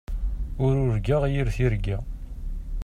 [0.65, 1.97] Ur urgaɣ yir tirga.